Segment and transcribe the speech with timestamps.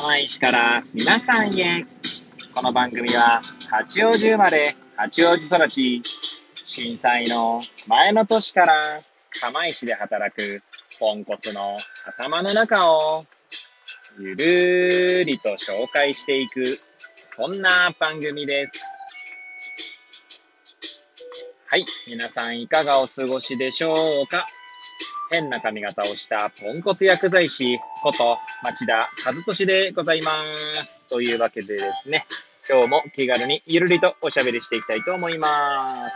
[0.00, 0.50] 釜石か？
[0.50, 1.84] ら皆さんへ。
[2.54, 6.00] この番組は八王子生まれ、八王子育ち、
[6.54, 8.64] 震災の前の年か？
[8.64, 8.82] ら
[9.42, 10.62] 釜石で働く
[10.98, 11.76] ポンコツの
[12.06, 13.26] 頭の中を
[14.18, 16.64] ゆるーりと紹介していく、
[17.36, 18.82] そんな番組です。
[21.66, 21.84] はい。
[22.08, 22.84] 皆さんいか？
[22.84, 23.92] がお過ごしでしょ
[24.24, 24.46] うか？
[25.30, 30.32] 変な髪型をしたポンコツ薬剤師こと町田和俊でございま
[30.74, 31.02] す。
[31.08, 32.26] というわけでですね、
[32.68, 36.10] 今日も気軽にゆるりとおしゃべりしていきたいと思いま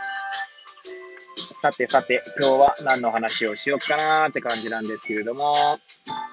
[1.37, 1.55] す。
[1.61, 5.53] さてさて、今日は何の話をしようかなーって感じなんですけれども、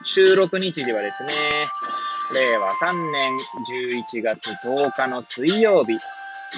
[0.03, 1.31] 収録日時はですね、
[2.35, 3.37] 令和3年
[4.13, 5.99] 11月10日の水曜日、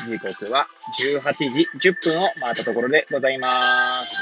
[0.07, 0.67] 時刻は
[1.23, 4.14] 18時10分を回ったところでございます。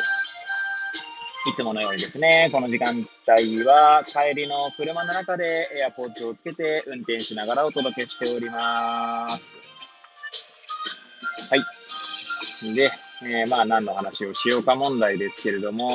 [1.45, 9.42] いつものようにですね、この時間帯は帰りの車の中でエアポーツをつけて運転しながらお届けしております。
[11.50, 12.75] はい。
[12.75, 12.91] で、
[13.25, 15.89] えー、まあ何の話をしようか問題ですけれども、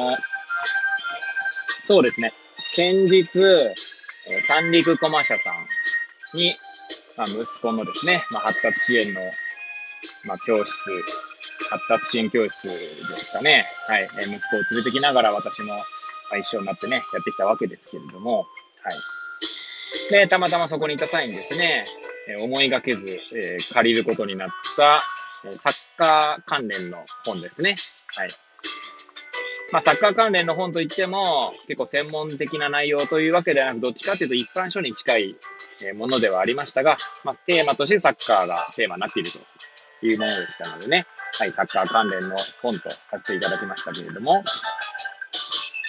[1.84, 3.74] そうですね、先日、え、
[4.42, 6.54] 三陸コマ社さんに、
[7.16, 9.22] まあ、息子のですね、まあ、発達支援の、
[10.26, 10.92] まあ、教室
[11.70, 13.66] 発達支援教室ですかね。
[13.88, 14.04] はい。
[14.04, 15.78] え息子を連れてきながら私も
[16.38, 18.44] 一緒になってね、やってきたわけですけれども、は
[18.92, 20.12] い。
[20.12, 21.86] で、たまたまそこにいた際にですね、
[22.28, 25.00] え思いがけず、えー、借りることになった、
[25.48, 27.76] えサッカー関連の本ですね。
[28.16, 28.30] はい。
[29.72, 35.36] まあ、サッカー関連の本といっても、結構専門的な内容というわけではなく、どっちかというと一般書に近い
[35.96, 39.40] ものではありましたが、まあ、テーマとしてサッカーがテーマになっていると
[40.02, 41.06] いうものでしたのでね、
[41.40, 44.44] はい、サッカー関連の本とさせていただきましたけれども、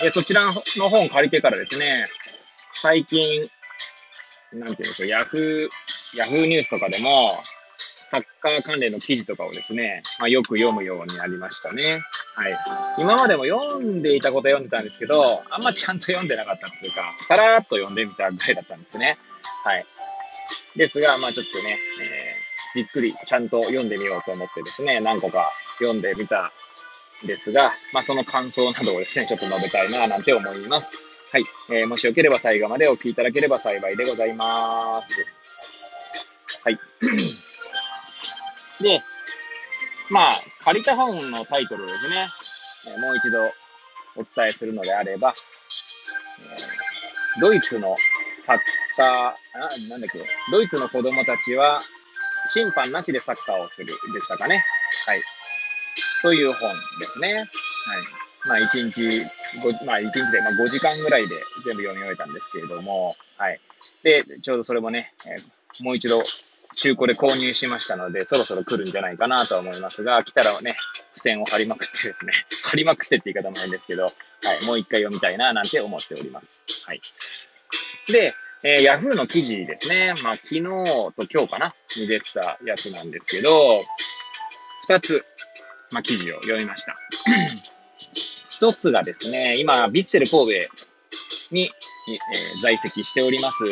[0.05, 0.53] えそちらの
[0.89, 2.05] 本借りてからですね、
[2.73, 3.49] 最近、
[4.53, 7.29] なんていうんでしょう、ヤフー、ヤフーニュースとかでも、
[8.11, 12.03] サッカー関連の記事とかをですね、まあ、よく読むようになりましたね。
[12.35, 12.57] はい。
[12.97, 19.19] 今までも読んでいたこと読んでたんですけど、あんまちゃんと読んでなかったっていうか、さらーっと読んでみたぐらいだったんですね。
[19.65, 19.85] はい。
[20.77, 22.38] ですが、まあちょっとね、えー
[22.75, 26.53] じっくりちゃんと読んでみようと思ってですね、何個か読んでみた
[27.25, 31.05] んですが、まあ、その感想などをですね、ちょっと述べたいな、なんて思います。
[31.33, 31.45] はい。
[31.71, 35.27] えー、もしよければ最後までお聞きいただければ幸いでございます。
[36.65, 36.79] はい。
[38.83, 39.01] で、
[40.11, 40.25] まあ、
[40.65, 42.29] 借りた本のタイトルをですね、
[42.97, 43.43] え、もう一度
[44.17, 45.35] お伝えするのであれば、
[46.41, 47.95] えー、ドイツの
[48.47, 48.59] サッ
[48.97, 49.37] カー、あ、
[49.89, 51.79] なんだっけ、ドイツの子供たちは
[52.49, 54.65] 審判なしでサッカーをするでしたかね。
[55.07, 55.23] はい。
[56.23, 57.35] という本ですね。
[57.35, 57.47] はい。
[58.47, 59.25] まあ、1日、
[59.85, 61.35] まあ、1日で、まあ、5時間ぐらいで
[61.65, 63.61] 全部読み終えたんですけれども、はい。
[64.03, 66.23] で、ちょうどそれもね、えー、もう一度
[66.75, 70.77] 中古で購入しましたので、そろそろ来るんじゃないかなとは思いますが、来たらね、
[71.15, 72.33] 付箋を貼りまくってですね、
[72.65, 74.11] 貼りまくってって言い方も変ですけど、は
[74.63, 76.63] い、もう一回読みたいななんて思っております。
[76.87, 77.01] はい。
[78.09, 78.33] で、
[78.65, 80.15] えー、Yahoo の記事ですね。
[80.25, 83.83] まあ、昨日と今日かなに出てたやつなんですけど、
[84.89, 85.25] 二つ、
[85.93, 86.97] まあ、記事を読みました。
[88.51, 93.65] 一つがですね、今、ビッセル神戸に、えー、在籍しております、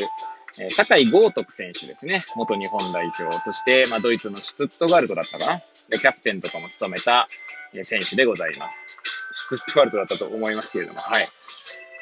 [0.61, 2.25] えー、酒井豪徳選手ですね。
[2.37, 3.41] 元日本代表。
[3.41, 5.63] そして、まあ、ドイツのシュツットガルトだったかな。
[5.89, 7.29] で、キャプテンとかも務めた、
[7.75, 8.87] えー、選手でございます。
[9.35, 11.27] シュツットガルトだったと思いますけれども、はい。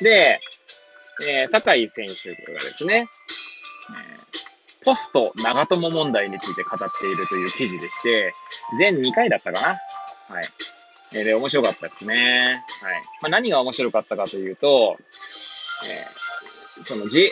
[0.01, 0.41] で、
[1.29, 3.09] えー、酒井選手がですね、
[3.91, 8.35] えー、ポスト長友問題について語っているという記事でして、
[8.79, 10.35] 全2回だったかな？
[10.35, 10.45] はい。
[11.15, 12.65] えー、で、面白かったですね。
[12.83, 13.03] はい。
[13.23, 17.31] まあ、何が面白かったかというと、えー、その J、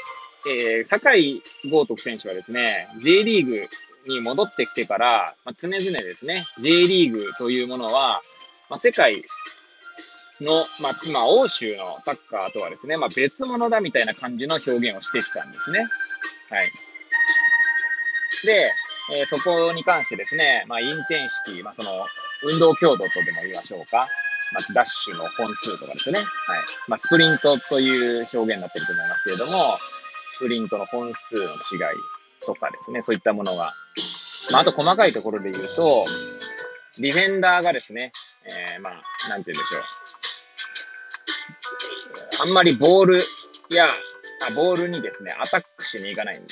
[0.49, 3.69] えー、酒井豪徳選手はですね、J リーグ
[4.07, 8.21] に戻ってきてから、まあ、常々ですね、J リーグというものは、
[8.69, 9.25] まあ、世界
[10.43, 15.81] の、まあ、今、欧州のサッカーとはですね、まあ、別物だみたいな感じの表現をしてきたんですね。
[16.51, 16.71] はい。
[18.45, 18.73] で、
[19.15, 22.07] えー、そこに関してですね、まあ、インテンシティ、まあ、その、
[22.45, 24.09] 運動強度とでも言いましょうか。
[24.53, 26.19] まあ、ダッシュの本数とかですね。
[26.19, 26.27] はい。
[26.89, 29.79] まあ、スプリントという表現になってると思いますけれども、
[30.31, 31.51] スプリントの本数の違い
[32.45, 33.73] とかですね、そういったものが。
[34.51, 36.05] まあ、あと細かいところで言うと、
[36.99, 38.13] ディフェンダーがですね、
[38.75, 40.02] えー、まあ、なんて言うんでしょう。
[42.43, 43.21] あんまりボール
[43.71, 43.89] や、
[44.57, 46.49] ボールにですね、アタックしに行かないんで、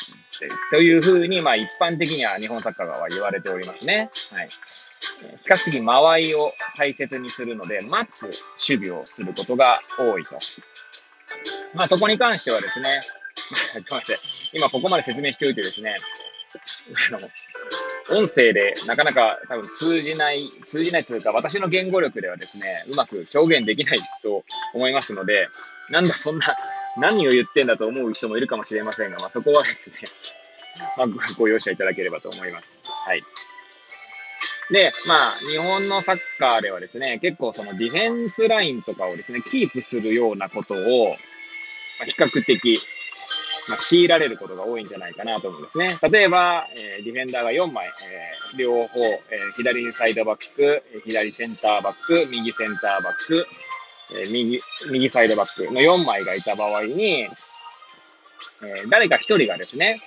[0.71, 4.11] というふうに、まあ一般的には日本サッカー側は言われておりますね。
[4.33, 4.49] はい。
[4.49, 8.31] 比較的間合いを大切にするので、待つ
[8.71, 10.39] 守備をすることが多いと。
[11.75, 13.01] まあそこに関してはですね、
[13.91, 14.19] ごめんなさい。
[14.53, 15.97] 今ここまで説明しておいてですね、
[17.09, 17.29] あの、
[18.13, 25.49] 音声でなかなか多分通じない、通じないというか、私の言語力ではですね、うまく表現できないと思いますので、
[25.91, 26.57] なんだそんな、
[26.97, 29.97] 何を言ってんだと思う人もいるかもしれませんが、まあ、そこはですね、
[30.97, 31.07] まあ、
[31.39, 32.81] ご容赦いただければと思います。
[32.85, 33.23] はい。
[34.71, 41.17] で、まあ、日本のサッカーではですね、結構そのディフェンスラインとかをですね、キープするようなことを、
[41.99, 42.81] ま、比較的、
[43.69, 45.91] まあ、強いられることが多いんじゃないかなと思うんですね。
[46.11, 53.47] 例えば、えー、ディフェンダーが4枚、えー、両方、えー、左サイドバック、左センターバック、右センターバック、
[54.13, 54.61] えー、右、
[54.91, 60.01] 右サイドバックの4枚がいた場合に、えー、誰か1人がですね、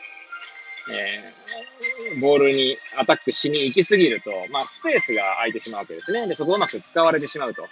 [0.92, 6.28] えー、ボールにアタックしに行きすぎると、まあ、スペースが空いてしまうわけですね。
[6.28, 7.64] で、そこをうまく使われてしまうと。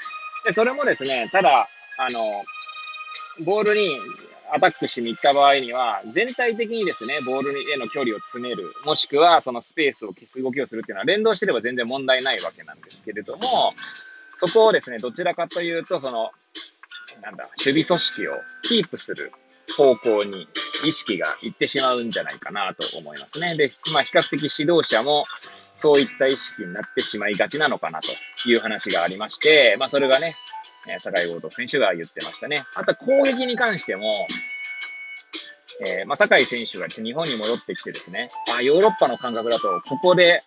[0.46, 1.68] で、それもですね、ただ、
[1.98, 2.44] あの、
[3.40, 4.00] ボールに
[4.54, 13.74] アタックしに行った場合には、全体的にですね、ボールへの距離を詰める、もしくはそのスペースを消す動きをするっていうのは連動してれば全然問題ないわけなんですけれども、
[14.36, 16.32] そこをですね、どちらかというと、その、
[17.22, 18.34] なんだ、守備組織を
[18.64, 19.32] キープする
[19.78, 20.48] 方向に
[20.86, 23.56] 意識がいってしまうんじゃないかなと思いますね。
[23.56, 25.24] で、まあ、比較的指導者も
[25.76, 28.10] そういった意識になってしまいがちなのかなと
[28.50, 30.36] いう話がありまして、まあ、それがね、
[31.00, 32.64] 坂井豪斗選手が言ってましたね。
[32.76, 34.28] あと攻撃に関しても、
[35.86, 40.44] えー、まあ、坂井選手が日本に戻ってきてですね、まあヨーロッパの感覚だと、ここで、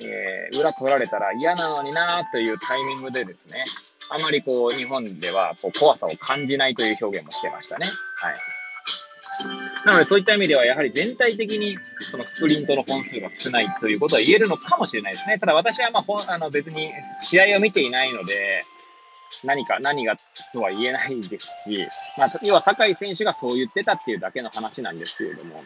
[0.00, 3.62] えー、裏取られたら嫌なのになというタイミングでですね、
[4.10, 7.86] あまりこう、日本ではこう怖さを感じないという表現もしてましたね。
[8.16, 8.34] はい。
[9.84, 15.38] なので、そういった意味では、やはり全体的に、そのスプリントの本数が少ないということは言えるのかもしれないですね。
[15.38, 18.64] ただ私は、まあ、あの別に試合を見ていないので、
[19.44, 20.16] 何か、何が
[20.52, 21.86] とは言えないですし、
[22.16, 25.62] まあ、要は酒井選手がそう言ってたっていうだけの話なんですけれども。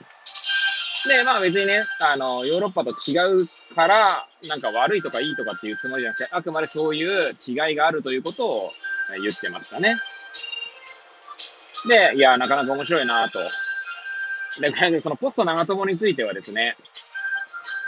[1.07, 8.73] で、まあ別にね、あの、ヨーロッパと違うから、なんか悪いとかいいとかっていうつもりじゃなくて、あくまでそういう違いがあるということを
[9.23, 9.97] 言ってましたね。
[11.89, 13.39] で、いや、なかなか面白いなと。
[14.61, 16.77] で、そのポスト長友についてはですね、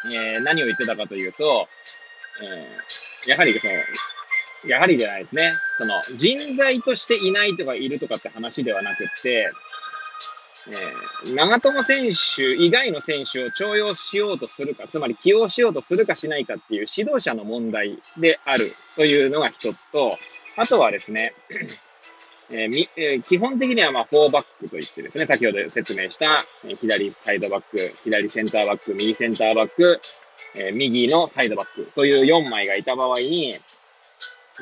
[0.06, 1.66] えー、何を言ってたかというと、
[2.42, 3.72] えー、やはりその、
[4.66, 5.52] やはりじゃないですね。
[5.76, 9.50] その、人材としていないとかいるとかって話ではなくて、
[10.68, 18.66] えー、長友選手以外の選手を重用しようとするか、つまり起用しようとするかしないかっていう指導者の問題である
[18.96, 20.10] というのが一つと、
[20.56, 21.32] あとはですね、
[22.50, 30.00] えーみえー、基本的にはまあ4バックといってですね、先ほど説明した、え、左サイドバック、左センターバック、右センターバック、
[30.56, 33.54] え、右のサイドバックという4枚がいた場合に、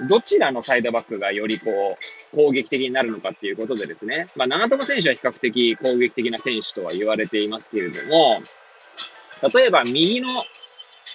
[0.06, 1.96] どちらのサイドバックがよりこ
[2.32, 8.40] う、攻撃的になるのかっていうことでですね、まあ、長友選手は比較的攻撃的な選手とは言われていますけれども、
[9.54, 10.34] 例えば右の、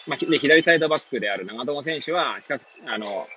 [0.08, 3.28] まあ、左サイドバックである長友選手は、比較、あの、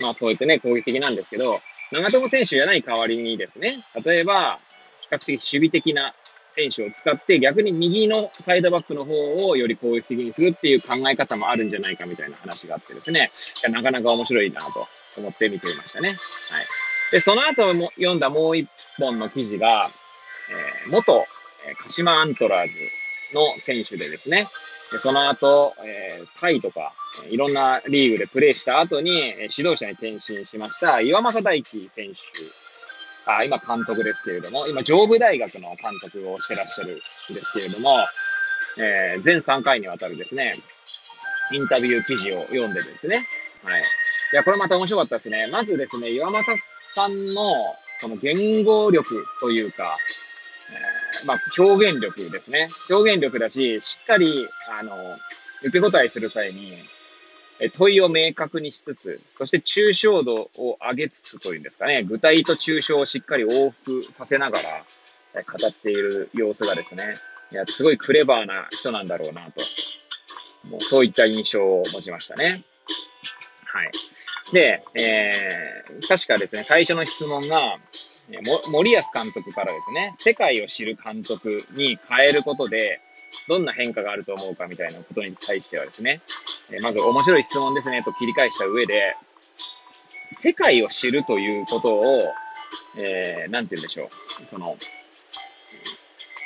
[0.00, 1.56] まあそうやってね、攻撃的なんですけど、
[1.92, 4.58] 長友選手じゃない代わりにですね、例えば、
[5.00, 6.14] 比較的守備的な
[6.54, 13.30] 選手を使って逆に右のサイドバックの方をより攻撃的にするっていう考え方もあるんじゃないかみたいな話があってですね、
[13.70, 14.86] なかなか面白いなと
[15.16, 16.08] 思って見ていましたね。
[16.08, 16.16] はい。
[17.10, 18.68] で、その後も読んだもう一
[18.98, 19.82] 本の記事が、
[20.86, 21.26] えー、元、
[21.66, 22.74] え鹿島アントラーズ
[23.34, 24.46] の選手でですね、
[24.92, 26.92] でその後、えー、タイとか、
[27.28, 29.10] いろんなリーグでプレーした後に、
[29.56, 32.63] 指導者に転身しました、岩政大輝選手
[33.26, 37.00] あ今監督ですけれども、今、上部大学の監督をしてらっしゃる
[37.30, 37.98] んですけれども、
[38.78, 40.52] えー、全3回にわたるですね、
[41.52, 43.24] インタビュー記事を読んでですね、
[43.62, 43.80] はい。
[43.80, 45.48] いや、これまた面白かったですね。
[45.50, 47.54] まずですね、岩政さんの、
[48.00, 49.96] この言語力というか、
[51.22, 52.68] えー、まあ、表現力ですね。
[52.90, 54.46] 表現力だし、しっかり、
[54.78, 54.96] あの、
[55.62, 56.76] 受け答えする際に、
[57.72, 64.58] 問いを明確にしつつ、そして抽象度を上げつつというんですかね、具体と抽象をしっかり往復させなが
[65.34, 67.14] ら語っている様子がですね、
[67.52, 69.64] いや、すごいクレバーな人なんだろうなと、
[70.68, 72.64] もうそういった印象を持ちましたね。
[73.66, 73.90] はい。
[74.52, 77.78] で、えー、確かですね、最初の質問が、
[78.70, 83.00] 森保監督からですね、世界を知る監督に変えることで、
[83.48, 86.20] どんな変化があると思うかみたいなことに対してはですね、
[86.72, 89.16] えまず面白い質問ですねと切り返した上で、
[90.32, 92.18] 世界を知るということを、
[92.96, 94.08] えー、なんて言うんでしょう。
[94.46, 94.76] その、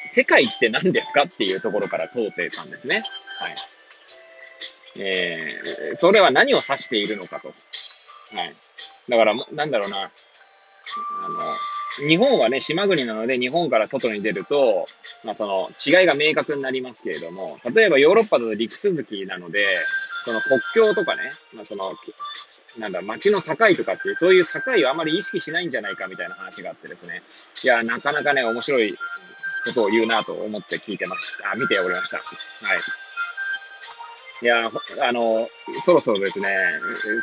[0.06, 3.04] 世界って何ですかっていうところから問うてたんですね。
[3.38, 3.54] はい。
[5.00, 7.48] えー、それは何を指しているのかと。
[7.48, 8.54] はい。
[9.08, 9.98] だから、なんだろうな。
[10.00, 11.28] あ
[12.02, 14.86] の、日本はね、島国なので、日本から外に出ると、
[15.24, 19.64] まあ、その違いが明確になりますけれども、例えばヨーロッパだと陸続きなので、
[20.22, 21.94] その国境とかね、まあ、その、
[22.78, 27.22] なんだ、街の境とかっていう、そういう境をあまり意識しないんじゃないかみたいな話があってですね。
[27.64, 28.94] いや、なかなかね、面白い
[29.64, 31.52] ことを言うなと思って聞いてました。
[31.52, 32.18] あ、見ておりました。
[32.18, 32.78] はい。
[34.40, 34.70] いや、
[35.00, 35.48] あの、
[35.84, 36.48] そろそろですね、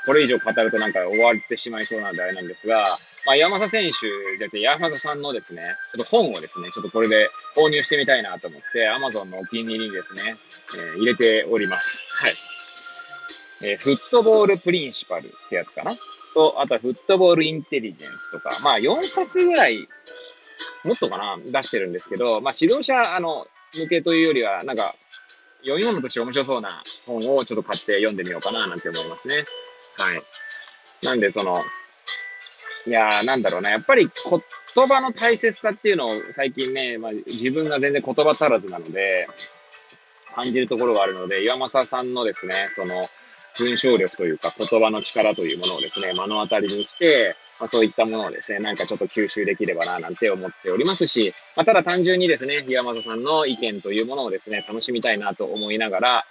[0.05, 5.61] これ以上語るとなんか終わってしまいそうなんであれなんですが、まあ、山田選手でて、山田さんのですね、
[5.95, 10.35] ちょっと本をですね、ちょっとこれで購入してみたいなと思って、Amazon のお気に入りにですね、
[10.77, 12.03] えー、入れております。
[12.07, 12.54] はい。
[13.63, 15.95] えー、フットボールプリンシパルってやつかな？
[16.33, 19.87] と、あとはフットボールインテリジェンスとか、まあ4冊ぐらい、
[20.83, 24.93] もっとかな出してるんですけど、まあ指導者、あの、向けというよりは、なんか、
[25.61, 29.45] 読み物として面白そうな本をちょっと買って読んでみようかななんて思いますね。
[29.97, 30.23] はい。
[31.03, 31.57] なんで、その、
[32.85, 34.07] いやー、なんだろうな、やっぱり
[34.75, 39.27] 言葉の大切さっていうのを最近ね、まあ、自分が全然言葉足らずなので、
[40.35, 43.01] 感じるところがあるので、岩政さんのですね、その、
[43.59, 56.25] 文章力というか言葉の力というものをですね、目の当たりにして、まあ、そういったものをですね、なんかちょっと吸収できればな、なんて思っておりますし、まあ、ただ単純にですね、岩政さんの意見というものをですね、楽しみたいなと思いながら、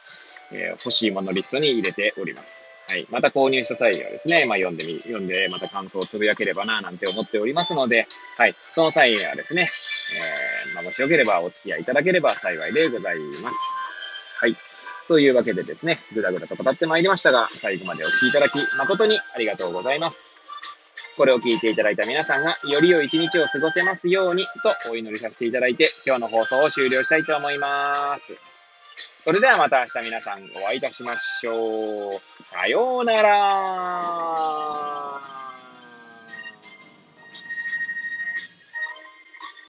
[0.53, 2.71] えー、欲しいものリストに入れております。
[2.89, 3.07] はい。
[3.11, 8.55] また購入した際にはですね、まあ、読んでみ、読んで、また感想をつぶやければな、なんて思っておりますので、はい。
[8.73, 13.57] その際にはですね、えー、まあ、もしよければお付き合いいただければ幸いでございます。
[14.41, 14.74] はい。
[15.09, 20.33] というわけでですね、ぐだぐだと語ってまいりましたが、最後までお聴きいただき誠にありがとうございます。
[21.17, 28.35] これを聞いていただいた皆さんが、より良い一日を過ごせますように、とお祈りさせていただいて、今日の放送を終了したいと思います。
[29.21, 32.11] それではまた明日皆さんお会いいたしましょう。
[32.45, 35.04] さようなら